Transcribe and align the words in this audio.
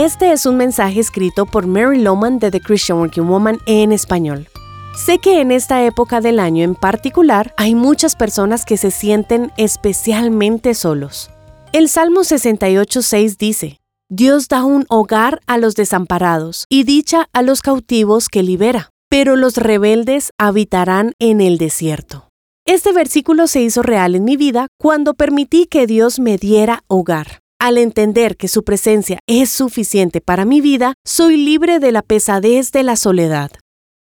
Este 0.00 0.30
es 0.30 0.46
un 0.46 0.56
mensaje 0.56 1.00
escrito 1.00 1.44
por 1.44 1.66
Mary 1.66 2.00
Loman 2.00 2.38
de 2.38 2.52
The 2.52 2.60
Christian 2.60 2.98
Working 2.98 3.26
Woman 3.26 3.58
en 3.66 3.90
español. 3.90 4.46
Sé 4.94 5.18
que 5.18 5.40
en 5.40 5.50
esta 5.50 5.84
época 5.84 6.20
del 6.20 6.38
año 6.38 6.62
en 6.62 6.76
particular 6.76 7.52
hay 7.56 7.74
muchas 7.74 8.14
personas 8.14 8.64
que 8.64 8.76
se 8.76 8.92
sienten 8.92 9.50
especialmente 9.56 10.74
solos. 10.74 11.30
El 11.72 11.88
Salmo 11.88 12.20
68.6 12.20 13.38
dice, 13.38 13.80
Dios 14.08 14.46
da 14.46 14.62
un 14.62 14.86
hogar 14.88 15.40
a 15.48 15.58
los 15.58 15.74
desamparados 15.74 16.66
y 16.68 16.84
dicha 16.84 17.28
a 17.32 17.42
los 17.42 17.60
cautivos 17.60 18.28
que 18.28 18.44
libera, 18.44 18.90
pero 19.10 19.34
los 19.34 19.56
rebeldes 19.56 20.30
habitarán 20.38 21.14
en 21.18 21.40
el 21.40 21.58
desierto. 21.58 22.28
Este 22.66 22.92
versículo 22.92 23.48
se 23.48 23.62
hizo 23.62 23.82
real 23.82 24.14
en 24.14 24.22
mi 24.22 24.36
vida 24.36 24.68
cuando 24.78 25.14
permití 25.14 25.66
que 25.66 25.88
Dios 25.88 26.20
me 26.20 26.38
diera 26.38 26.84
hogar. 26.86 27.40
Al 27.60 27.76
entender 27.76 28.36
que 28.36 28.46
su 28.46 28.62
presencia 28.62 29.18
es 29.26 29.50
suficiente 29.50 30.20
para 30.20 30.44
mi 30.44 30.60
vida, 30.60 30.94
soy 31.04 31.36
libre 31.36 31.80
de 31.80 31.90
la 31.90 32.02
pesadez 32.02 32.70
de 32.70 32.84
la 32.84 32.94
soledad. 32.94 33.50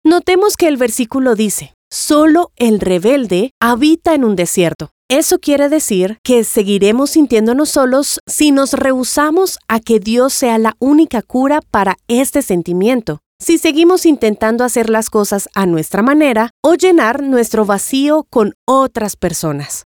Notemos 0.05 0.55
que 0.55 0.67
el 0.67 0.77
versículo 0.77 1.33
dice, 1.33 1.73
solo 1.91 2.51
el 2.57 2.79
rebelde 2.79 3.51
habita 3.59 4.13
en 4.13 4.23
un 4.23 4.35
desierto. 4.35 4.91
Eso 5.09 5.39
quiere 5.39 5.67
decir 5.67 6.19
que 6.23 6.43
seguiremos 6.43 7.09
sintiéndonos 7.09 7.69
solos 7.69 8.19
si 8.27 8.51
nos 8.51 8.73
rehusamos 8.73 9.57
a 9.67 9.79
que 9.79 9.99
Dios 9.99 10.31
sea 10.31 10.59
la 10.59 10.75
única 10.77 11.23
cura 11.23 11.61
para 11.71 11.97
este 12.07 12.43
sentimiento, 12.43 13.17
si 13.41 13.57
seguimos 13.57 14.05
intentando 14.05 14.63
hacer 14.63 14.91
las 14.91 15.09
cosas 15.09 15.49
a 15.55 15.65
nuestra 15.65 16.03
manera 16.03 16.51
o 16.63 16.75
llenar 16.75 17.23
nuestro 17.23 17.65
vacío 17.65 18.27
con 18.29 18.53
otras 18.67 19.15
personas. 19.15 19.88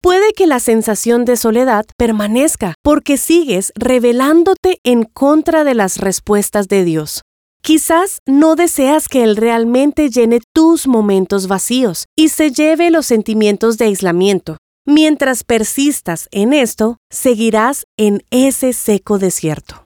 Puede 0.00 0.32
que 0.32 0.46
la 0.46 0.60
sensación 0.60 1.24
de 1.24 1.36
soledad 1.36 1.84
permanezca 1.96 2.74
porque 2.84 3.16
sigues 3.16 3.72
revelándote 3.74 4.78
en 4.84 5.02
contra 5.02 5.64
de 5.64 5.74
las 5.74 5.98
respuestas 5.98 6.68
de 6.68 6.84
Dios. 6.84 7.22
Quizás 7.62 8.20
no 8.24 8.54
deseas 8.54 9.08
que 9.08 9.24
Él 9.24 9.36
realmente 9.36 10.08
llene 10.08 10.38
tus 10.54 10.86
momentos 10.86 11.48
vacíos 11.48 12.06
y 12.16 12.28
se 12.28 12.52
lleve 12.52 12.90
los 12.90 13.06
sentimientos 13.06 13.76
de 13.76 13.86
aislamiento. 13.86 14.56
Mientras 14.86 15.42
persistas 15.42 16.28
en 16.30 16.52
esto, 16.52 16.96
seguirás 17.10 17.84
en 17.98 18.22
ese 18.30 18.72
seco 18.72 19.18
desierto. 19.18 19.84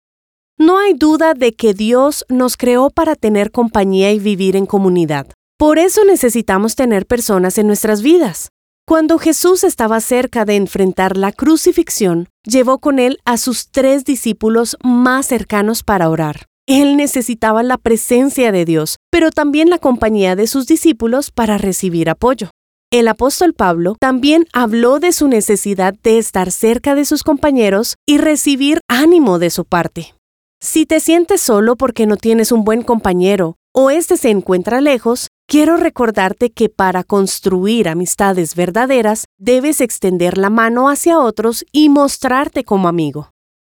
No 0.58 0.78
hay 0.78 0.94
duda 0.94 1.34
de 1.34 1.54
que 1.54 1.74
Dios 1.74 2.24
nos 2.28 2.56
creó 2.56 2.90
para 2.90 3.14
tener 3.14 3.52
compañía 3.52 4.10
y 4.10 4.18
vivir 4.18 4.56
en 4.56 4.66
comunidad. 4.66 5.28
Por 5.56 5.78
eso 5.78 6.04
necesitamos 6.04 6.74
tener 6.74 7.06
personas 7.06 7.58
en 7.58 7.68
nuestras 7.68 8.02
vidas. 8.02 8.48
Cuando 8.88 9.18
Jesús 9.18 9.64
estaba 9.64 10.00
cerca 10.00 10.46
de 10.46 10.56
enfrentar 10.56 11.18
la 11.18 11.30
crucifixión, 11.30 12.30
llevó 12.44 12.78
con 12.78 12.98
él 12.98 13.18
a 13.26 13.36
sus 13.36 13.68
tres 13.68 14.06
discípulos 14.06 14.78
más 14.82 15.26
cercanos 15.26 15.82
para 15.82 16.08
orar. 16.08 16.46
Él 16.66 16.96
necesitaba 16.96 17.62
la 17.62 17.76
presencia 17.76 18.50
de 18.50 18.64
Dios, 18.64 18.96
pero 19.10 19.30
también 19.30 19.68
la 19.68 19.76
compañía 19.76 20.36
de 20.36 20.46
sus 20.46 20.66
discípulos 20.66 21.30
para 21.30 21.58
recibir 21.58 22.08
apoyo. 22.08 22.48
El 22.90 23.08
apóstol 23.08 23.52
Pablo 23.52 23.94
también 24.00 24.46
habló 24.54 25.00
de 25.00 25.12
su 25.12 25.28
necesidad 25.28 25.92
de 26.02 26.16
estar 26.16 26.50
cerca 26.50 26.94
de 26.94 27.04
sus 27.04 27.24
compañeros 27.24 27.96
y 28.06 28.16
recibir 28.16 28.80
ánimo 28.88 29.38
de 29.38 29.50
su 29.50 29.66
parte. 29.66 30.14
Si 30.62 30.86
te 30.86 31.00
sientes 31.00 31.42
solo 31.42 31.76
porque 31.76 32.06
no 32.06 32.16
tienes 32.16 32.52
un 32.52 32.64
buen 32.64 32.80
compañero 32.80 33.56
o 33.80 33.90
éste 33.90 34.16
se 34.16 34.30
encuentra 34.30 34.80
lejos, 34.80 35.28
quiero 35.46 35.76
recordarte 35.76 36.50
que 36.50 36.68
para 36.68 37.04
construir 37.04 37.88
amistades 37.88 38.56
verdaderas 38.56 39.26
debes 39.38 39.80
extender 39.80 40.36
la 40.36 40.50
mano 40.50 40.88
hacia 40.88 41.20
otros 41.20 41.64
y 41.70 41.88
mostrarte 41.88 42.64
como 42.64 42.88
amigo. 42.88 43.30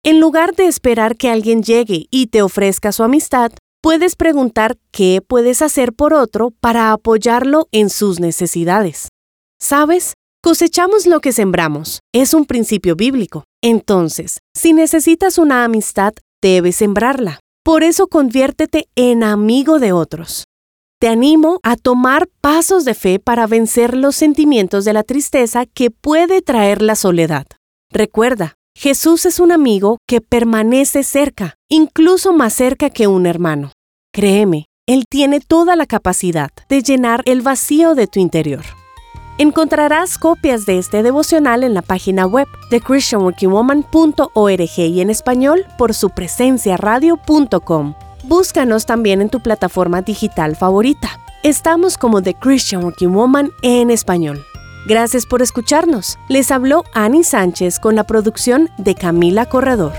En 0.01 0.21
lugar 0.21 0.55
de 0.55 0.67
esperar 0.67 1.17
que 1.17 1.29
alguien 1.29 1.63
llegue 1.63 2.05
y 2.11 2.27
te 2.27 2.41
ofrezca 2.41 2.93
su 2.93 3.03
amistad, 3.03 3.51
puedes 3.81 4.15
preguntar 4.15 4.77
qué 4.91 5.21
puedes 5.21 5.61
hacer 5.61 5.91
por 5.91 6.13
otro 6.13 6.51
para 6.61 6.93
apoyarlo 6.93 7.67
en 7.73 7.89
sus 7.89 8.21
necesidades. 8.21 9.09
¿Sabes? 9.59 10.13
Cosechamos 10.41 11.07
lo 11.07 11.19
que 11.19 11.33
sembramos. 11.33 11.99
Es 12.13 12.33
un 12.33 12.45
principio 12.45 12.95
bíblico. 12.95 13.43
Entonces, 13.61 14.37
si 14.55 14.71
necesitas 14.71 15.37
una 15.37 15.65
amistad, 15.65 16.13
debes 16.41 16.77
sembrarla. 16.77 17.41
Por 17.63 17.83
eso 17.83 18.07
conviértete 18.07 18.87
en 18.95 19.23
amigo 19.23 19.79
de 19.79 19.91
otros. 19.91 20.45
Te 20.99 21.07
animo 21.07 21.59
a 21.63 21.75
tomar 21.77 22.27
pasos 22.41 22.83
de 22.83 22.93
fe 22.93 23.19
para 23.19 23.47
vencer 23.47 23.95
los 23.95 24.15
sentimientos 24.15 24.85
de 24.85 24.93
la 24.93 25.03
tristeza 25.03 25.65
que 25.65 25.91
puede 25.91 26.41
traer 26.41 26.81
la 26.81 26.95
soledad. 26.95 27.47
Recuerda, 27.91 28.55
Jesús 28.75 29.25
es 29.25 29.39
un 29.39 29.51
amigo 29.51 29.97
que 30.07 30.21
permanece 30.21 31.03
cerca, 31.03 31.55
incluso 31.69 32.33
más 32.33 32.53
cerca 32.53 32.89
que 32.89 33.07
un 33.07 33.25
hermano. 33.25 33.71
Créeme, 34.13 34.65
Él 34.87 35.05
tiene 35.09 35.39
toda 35.39 35.75
la 35.75 35.85
capacidad 35.85 36.49
de 36.67 36.81
llenar 36.81 37.21
el 37.25 37.41
vacío 37.41 37.95
de 37.95 38.07
tu 38.07 38.19
interior. 38.19 38.63
Encontrarás 39.39 40.17
copias 40.17 40.65
de 40.65 40.77
este 40.79 41.01
devocional 41.01 41.63
en 41.63 41.73
la 41.73 41.81
página 41.81 42.25
web 42.25 42.45
de 42.69 42.81
christianworkingwoman.org 42.81 44.79
y 44.79 44.99
en 44.99 45.09
español 45.09 45.65
por 45.77 45.93
su 45.93 46.09
presencia 46.09 46.75
radio.com. 46.75 47.93
Búscanos 48.23 48.85
también 48.85 49.21
en 49.21 49.29
tu 49.29 49.39
plataforma 49.39 50.01
digital 50.01 50.57
favorita. 50.57 51.21
Estamos 51.41 51.97
como 51.97 52.21
The 52.21 52.33
Christian 52.33 52.83
Working 52.83 53.13
Woman 53.13 53.51
en 53.61 53.91
español. 53.91 54.43
Gracias 54.85 55.25
por 55.25 55.41
escucharnos. 55.41 56.19
Les 56.27 56.51
habló 56.51 56.83
Annie 56.93 57.23
Sánchez 57.23 57.79
con 57.79 57.95
la 57.95 58.03
producción 58.03 58.69
de 58.77 58.93
Camila 58.93 59.45
Corredor. 59.45 59.93